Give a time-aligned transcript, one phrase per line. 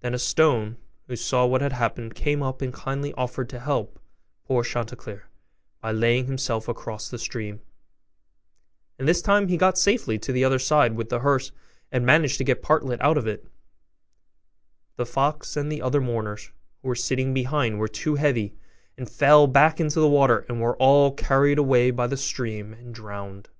[0.00, 4.00] Then a stone, who saw what had happened, came up and kindly offered to help
[4.44, 5.28] poor Chanticleer
[5.80, 7.60] by laying himself across the stream;
[8.98, 11.52] and this time he got safely to the other side with the hearse,
[11.92, 16.50] and managed to get Partlet out of it; but the fox and the other mourners,
[16.82, 18.56] who were sitting behind, were too heavy,
[18.96, 22.92] and fell back into the water and were all carried away by the stream and
[22.92, 23.50] drowned.